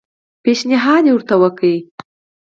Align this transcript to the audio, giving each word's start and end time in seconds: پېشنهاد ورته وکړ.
پېشنهاد 0.43 1.05
ورته 1.11 1.35
وکړ. 1.41 1.71